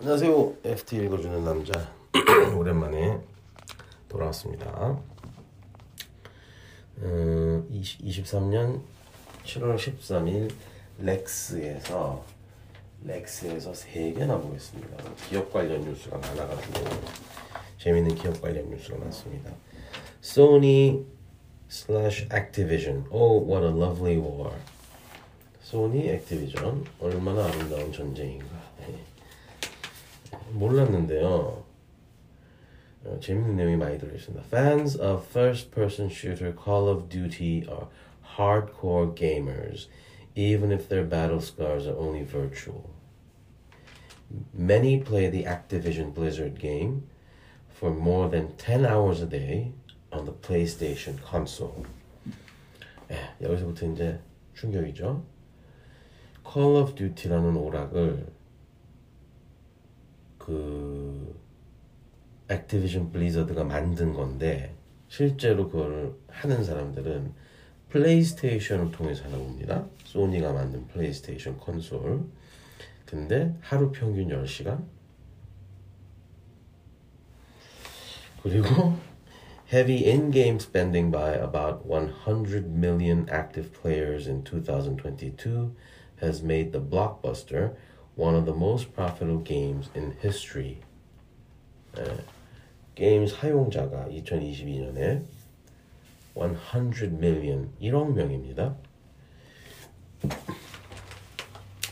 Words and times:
안녕하세요. 0.00 0.54
FT 0.64 0.96
읽어주는 0.96 1.44
남자 1.44 1.72
오랜만에 2.56 3.20
돌아왔습니다. 4.08 4.98
음, 7.02 7.68
20, 7.70 8.00
23년 8.06 8.80
7월 9.44 9.76
13일 9.76 10.50
렉스에서 11.00 12.24
렉스에서 13.04 13.72
3개나 13.72 14.40
보겠습니다. 14.40 14.96
기업 15.28 15.52
관련 15.52 15.82
뉴스가 15.82 16.16
많아가지고 16.16 16.80
재밌는 17.76 18.14
기업 18.14 18.40
관련 18.40 18.70
뉴스가 18.70 18.96
많습니다. 18.96 19.52
Sony 20.24 21.04
slash 21.68 22.26
Activision. 22.32 23.04
Oh, 23.10 23.46
what 23.46 23.62
a 23.62 23.70
lovely 23.70 24.16
war. 24.16 24.54
소니, 25.62 26.08
액티비전 26.08 26.86
얼마나 27.00 27.44
아름다운 27.44 27.92
전쟁인가. 27.92 28.70
네. 30.49 30.49
몰랐는데요. 30.53 31.63
어, 33.05 33.19
재밌는 33.19 33.55
내용이 33.55 33.75
많이 33.77 33.97
들어있습니다. 33.99 34.45
Fans 34.47 34.99
of 34.99 35.25
first-person 35.29 36.09
shooter 36.09 36.51
Call 36.51 36.89
of 36.89 37.07
Duty 37.09 37.65
are 37.69 37.87
hardcore 38.37 39.13
gamers, 39.15 39.87
even 40.35 40.71
if 40.71 40.89
their 40.89 41.07
battle 41.07 41.39
scars 41.39 41.87
are 41.87 41.97
only 41.97 42.23
virtual. 42.23 42.89
Many 44.53 44.99
play 44.99 45.29
the 45.29 45.43
Activision 45.43 46.13
Blizzard 46.13 46.59
game 46.59 47.03
for 47.69 47.91
more 47.91 48.27
than 48.29 48.55
10 48.57 48.85
hours 48.85 49.21
a 49.21 49.27
day 49.27 49.73
on 50.11 50.25
the 50.25 50.33
PlayStation 50.33 51.21
console. 51.21 51.85
예, 53.11 53.35
여기서부터 53.39 53.85
이제 53.91 54.19
충격이죠. 54.55 55.23
Call 56.43 56.75
of 56.77 56.95
Duty라는 56.95 57.55
오락을 57.55 58.25
액티비전 62.50 63.12
블리저드가 63.12 63.64
만든 63.64 64.12
건데 64.12 64.74
실제로 65.08 65.68
그걸 65.68 66.14
하는 66.28 66.64
사람들은 66.64 67.32
플레이스테이션을 67.88 68.90
통해서 68.92 69.24
하나 69.24 69.38
봅니다. 69.38 69.86
소니가 70.04 70.52
만든 70.52 70.86
플레이스테이션 70.88 71.58
콘솔. 71.58 72.24
근데 73.06 73.54
하루 73.60 73.90
평균 73.90 74.28
10시간. 74.28 74.84
그리고 78.42 78.94
heavy 79.72 80.08
in-game 80.08 80.56
spending 80.56 81.10
by 81.10 81.34
about 81.34 81.84
100 81.86 82.66
million 82.66 83.28
active 83.28 83.72
players 83.72 84.28
in 84.28 84.44
2022 84.44 85.74
has 86.22 86.42
made 86.42 86.72
the 86.72 86.80
blockbuster 86.80 87.74
one 88.16 88.34
of 88.34 88.44
the 88.44 88.54
most 88.54 88.92
profitable 88.94 89.42
games 89.42 89.90
in 89.94 90.16
history. 90.22 90.78
예, 91.98 92.39
게임 92.94 93.26
사용자가 93.26 94.06
2022년에 94.08 95.24
100 96.34 97.14
million, 97.14 97.70
1억 97.80 98.14
명입니다. 98.14 98.76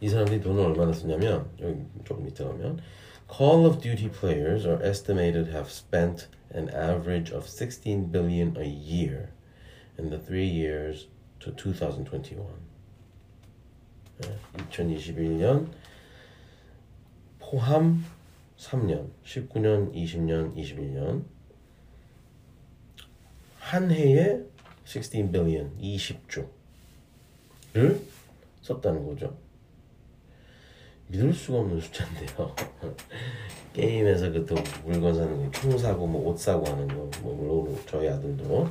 이 0.00 0.08
사람들이 0.08 0.40
돈을 0.40 0.64
얼마나 0.64 0.92
쓰냐면 0.92 1.48
여기 1.60 1.80
조금 2.04 2.24
밑에 2.24 2.44
가면 2.44 2.80
Call 3.30 3.64
of 3.64 3.80
Duty 3.80 4.10
players 4.10 4.66
are 4.66 4.82
estimated 4.84 5.50
have 5.52 5.70
spent 5.70 6.28
an 6.54 6.68
average 6.70 7.32
of 7.32 7.48
16 7.48 8.10
billion 8.10 8.56
a 8.56 8.66
year 8.66 9.30
in 9.98 10.10
the 10.10 10.18
three 10.18 10.48
years 10.48 11.08
to 11.38 11.54
2021. 11.54 12.46
2021년 14.70 15.68
포함 17.38 18.04
3년, 18.62 19.10
19년, 19.24 19.92
20년, 19.92 20.54
21년 20.54 21.24
한 23.58 23.90
해에 23.90 24.40
16 24.84 25.32
billion, 25.32 25.76
20조를 25.78 26.48
썼다는 28.62 29.04
거죠. 29.06 29.36
믿을 31.08 31.32
수가 31.32 31.58
없는 31.58 31.80
숫자인데요. 31.80 32.54
게임에서 33.74 34.30
그또 34.30 34.54
물건 34.84 35.14
사는 35.14 35.44
거, 35.44 35.50
총 35.50 35.76
사고 35.76 36.06
뭐 36.06 36.30
옷 36.30 36.38
사고 36.38 36.64
하는 36.66 36.86
거, 36.86 37.10
뭐 37.22 37.34
물론 37.34 37.76
저희 37.88 38.08
아들도 38.08 38.68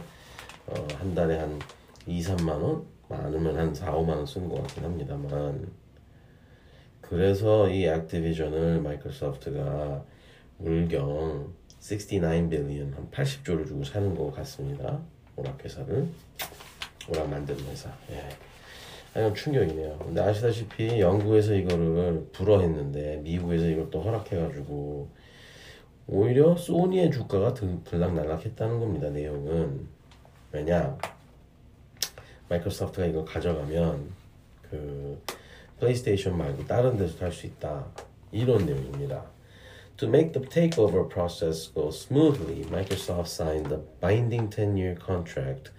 어, 0.68 0.88
한 0.98 1.14
달에 1.14 1.38
한 1.38 1.60
2, 2.08 2.22
3만 2.22 2.50
원, 2.50 2.86
많으면 3.10 3.58
한 3.58 3.76
4, 3.76 3.92
5만 3.92 4.10
원 4.10 4.26
쓰는 4.26 4.48
것 4.48 4.62
같긴 4.62 4.86
합니다만 4.86 5.81
그래서 7.12 7.68
이 7.68 7.86
액티비전을 7.86 8.80
마이크로소프트가 8.80 10.02
물경 10.60 11.54
69 11.82 12.48
빌리언 12.50 12.94
한 12.94 13.12
80조를 13.12 13.68
주고 13.68 13.84
사는 13.84 14.16
것 14.16 14.32
같습니다. 14.32 14.98
오락 15.36 15.62
회사를 15.62 16.08
오락 17.10 17.30
만드는 17.30 17.66
회사. 17.66 17.94
예. 18.12 18.30
아니 19.14 19.36
충격이네요. 19.36 19.98
근데 19.98 20.22
아시다시피 20.22 21.02
영국에서 21.02 21.54
이거를 21.54 22.30
불허했는데 22.32 23.18
미국에서 23.18 23.66
이걸 23.66 23.90
또 23.90 24.02
허락해가지고 24.02 25.10
오히려 26.08 26.56
소니의 26.56 27.12
주가가 27.12 27.54
들락날락했다는 27.54 28.80
겁니다. 28.80 29.10
내용은 29.10 29.86
왜냐 30.54 30.98
마이크로소프트가 32.48 33.06
이걸 33.08 33.26
가져가면 33.26 34.12
그 34.70 35.22
플레이스테이션 35.82 36.38
말고 36.38 36.66
다른 36.68 36.96
데서 36.96 37.26
할수 37.26 37.48
있다 37.48 37.88
이런 38.32 38.66
내용입니다. 38.66 39.26
To 39.98 40.08
make 40.08 40.32
the 40.32 40.48
takeover 40.48 41.08
process 41.10 41.72
go 41.74 41.90
smoothly, 41.90 42.64
Microsoft 42.70 43.28
signed 43.28 43.72
a 43.74 43.80
binding 44.00 44.50
10-year 44.50 44.96
contract 44.96 45.72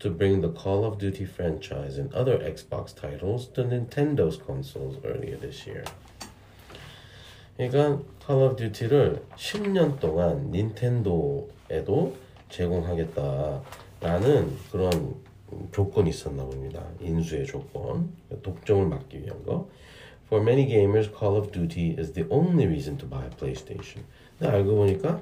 to 0.00 0.10
bring 0.10 0.40
the 0.42 0.52
Call 0.52 0.84
of 0.84 0.98
Duty 0.98 1.24
franchise 1.24 1.98
and 1.98 2.12
other 2.14 2.38
Xbox 2.38 2.94
titles 2.94 3.48
to 3.54 3.64
Nintendo's 3.64 4.36
consoles 4.36 4.98
earlier 5.04 5.36
this 5.36 5.66
year. 5.66 5.84
그러니까 7.56 8.02
Call 8.26 8.42
of 8.42 8.56
Duty를 8.56 9.22
10년 9.36 9.98
동안 10.00 10.50
닌텐도에도 10.50 12.16
제공하겠다라는 12.50 13.62
그런 14.70 15.14
조건이 15.72 16.10
있었나 16.10 16.44
봅니다. 16.44 16.84
인수의 17.00 17.46
조건, 17.46 18.12
독점을 18.42 18.86
막기 18.86 19.22
위한 19.22 19.44
거. 19.44 19.68
For 20.26 20.42
many 20.42 20.66
gamers, 20.66 21.10
Call 21.10 21.36
of 21.36 21.52
Duty 21.52 21.96
is 21.98 22.12
the 22.12 22.26
only 22.30 22.66
reason 22.66 22.96
to 22.98 23.08
buy 23.08 23.24
a 23.24 23.30
PlayStation. 23.30 24.04
근데 24.38 24.52
알고 24.52 24.74
보니까 24.74 25.20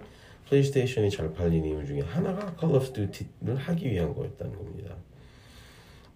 플레이스테이션이 0.49 1.11
잘 1.11 1.32
팔린 1.32 1.65
이유 1.65 1.84
중에 1.87 2.00
하나가 2.00 2.55
Call 2.59 2.77
of 2.77 2.93
Duty를 2.93 3.56
하기 3.56 3.91
위한 3.91 4.15
거였다는 4.15 4.55
겁니다. 4.55 4.94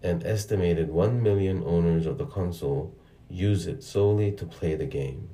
An 0.04 0.22
estimated 0.24 0.92
1 0.92 1.20
million 1.20 1.62
owners 1.64 2.06
of 2.06 2.16
the 2.16 2.30
console 2.32 2.90
use 3.30 3.68
it 3.68 3.82
solely 3.82 4.34
to 4.36 4.46
play 4.48 4.76
the 4.76 4.88
game. 4.88 5.28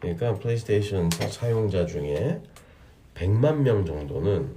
그러니까 0.00 0.34
플레이스테이션 0.34 1.10
사용자 1.10 1.86
중에 1.86 2.40
100만 3.14 3.62
명 3.62 3.84
정도는 3.84 4.54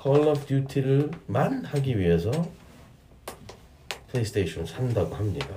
Call 0.00 0.28
of 0.28 0.46
Duty를만 0.46 1.64
하기 1.64 1.98
위해서 1.98 2.30
플레이스테이션을 4.10 4.66
산다고 4.66 5.14
합니다. 5.14 5.48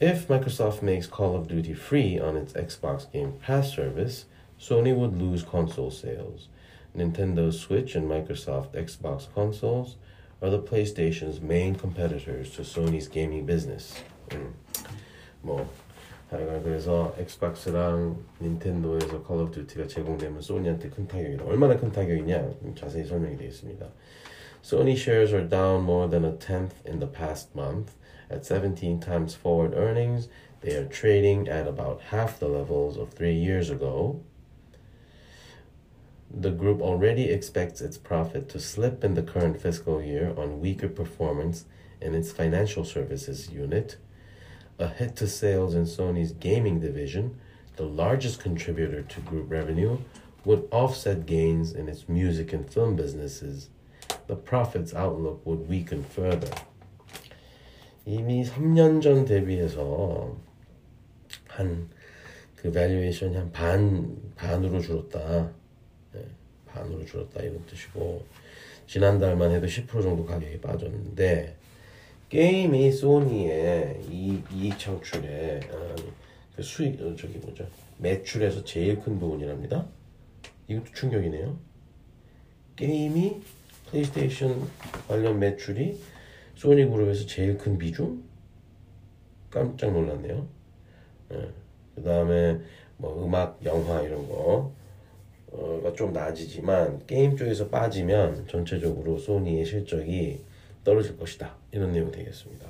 If 0.00 0.26
Microsoft 0.28 0.82
makes 0.82 1.06
Call 1.06 1.36
of 1.36 1.46
Duty 1.48 1.74
free 1.74 2.18
on 2.18 2.36
its 2.36 2.54
Xbox 2.54 3.10
Game 3.12 3.38
Pass 3.40 3.72
service, 3.72 4.26
Sony 4.58 4.94
would 4.94 5.16
lose 5.16 5.44
console 5.44 5.90
sales. 5.90 6.48
Nintendo 6.96 7.52
Switch 7.52 7.94
and 7.94 8.08
Microsoft 8.08 8.74
Xbox 8.74 9.26
consoles 9.32 9.96
are 10.40 10.50
the 10.50 10.58
PlayStation's 10.58 11.40
main 11.40 11.74
competitors 11.74 12.50
to 12.50 12.62
Sony's 12.62 13.08
gaming 13.08 13.46
business. 13.46 13.94
음, 14.30 14.54
뭐 15.42 15.68
하여간 16.30 16.62
그래서 16.62 17.14
엑스박스랑 17.18 18.16
닌텐도에서 18.40 19.22
Call 19.26 19.42
of 19.42 19.50
Duty가 19.52 19.86
제공되면 19.86 20.40
소니한테 20.40 20.88
큰 20.88 21.06
타격이다. 21.06 21.44
얼마나 21.44 21.76
큰 21.76 21.92
타격이냐 21.92 22.50
자세히 22.74 23.04
설명이 23.04 23.36
되어 23.36 23.48
있습니다. 23.48 23.86
Sony 24.62 24.94
shares 24.94 25.34
are 25.34 25.46
down 25.46 25.82
more 25.82 26.08
than 26.08 26.24
a 26.24 26.38
tenth 26.38 26.76
in 26.86 27.00
the 27.00 27.10
past 27.10 27.54
month. 27.54 27.92
At 28.30 28.46
17 28.46 29.00
times 29.00 29.34
forward 29.34 29.74
earnings, 29.74 30.28
they 30.62 30.74
are 30.76 30.86
trading 30.86 31.48
at 31.48 31.66
about 31.66 32.00
half 32.10 32.38
the 32.38 32.48
levels 32.48 32.96
of 32.96 33.10
three 33.10 33.34
years 33.34 33.68
ago. 33.68 34.22
The 36.30 36.50
group 36.50 36.80
already 36.80 37.28
expects 37.28 37.82
its 37.82 37.98
profit 37.98 38.48
to 38.50 38.60
slip 38.60 39.04
in 39.04 39.14
the 39.14 39.22
current 39.22 39.60
fiscal 39.60 40.00
year 40.00 40.32
on 40.38 40.60
weaker 40.60 40.88
performance 40.88 41.66
in 42.00 42.14
its 42.14 42.32
financial 42.32 42.84
services 42.84 43.50
unit. 43.50 43.96
A 44.79 44.87
hit 44.87 45.15
to 45.17 45.27
sales 45.27 45.73
in 45.73 45.83
Sony's 45.85 46.31
gaming 46.33 46.79
division, 46.79 47.39
the 47.77 47.83
largest 47.85 48.39
contributor 48.39 49.01
to 49.01 49.19
group 49.21 49.49
revenue, 49.49 49.97
would 50.45 50.67
offset 50.71 51.25
gains 51.25 51.73
in 51.73 51.87
its 51.89 52.07
music 52.07 52.53
and 52.53 52.69
film 52.71 52.95
businesses. 52.95 53.69
The 54.27 54.35
profits 54.35 54.93
outlook 54.93 55.41
would 55.45 55.67
weaken 55.67 56.03
further. 56.03 56.51
이미 58.05 58.45
3년 58.45 59.01
전 59.01 59.25
대비해서 59.25 60.35
한 61.47 61.89
그 62.55 62.71
valuation이 62.71 63.35
한 63.35 63.51
반 63.51 64.17
반으로 64.35 64.81
줄었다. 64.81 65.51
예, 66.15 66.25
반으로 66.65 67.05
줄었다 67.05 67.41
이런 67.41 67.63
뜻이고 67.65 68.25
지난달만 68.87 69.51
해도 69.51 69.67
10% 69.67 69.87
정도 70.01 70.25
가격이 70.25 70.59
빠졌는데 70.61 71.55
게임이 72.29 72.91
소니의 72.91 74.01
이, 74.09 74.43
이익 74.53 74.77
창출에 74.77 75.61
어, 75.71 75.95
그 76.55 76.61
수익 76.61 77.01
어, 77.01 77.15
저기 77.15 77.37
뭐죠 77.37 77.65
매출에서 77.99 78.63
제일 78.65 78.99
큰 78.99 79.17
부분이랍니다. 79.17 79.85
이것도 80.67 80.91
충격이네요. 80.93 81.57
게임이 82.75 83.41
플레이스테이션 83.89 84.67
관련 85.07 85.39
매출이 85.39 85.97
소니 86.55 86.85
그룹에서 86.89 87.25
제일 87.25 87.57
큰 87.57 87.77
비중? 87.77 88.21
깜짝 89.49 89.93
놀랐네요. 89.93 90.47
그 91.95 92.03
다음에 92.03 92.59
뭐 92.97 93.25
음악, 93.25 93.59
영화 93.63 94.01
이런 94.01 94.27
거가 94.27 95.93
좀 95.95 96.13
낮이지만 96.13 97.05
게임 97.07 97.37
쪽에서 97.37 97.69
빠지면 97.69 98.47
전체적으로 98.47 99.17
소니의 99.17 99.65
실적이 99.65 100.41
떨어질 100.87 101.17
것이다. 101.17 101.53
이런 101.73 101.91
내용 101.91 102.09
되겠습니다. 102.09 102.65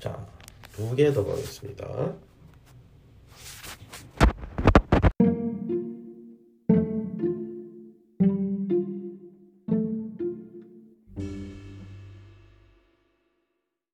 자, 0.00 0.26
두 0.72 0.96
개 0.96 1.12
더 1.12 1.22
가겠습니다. 1.22 2.14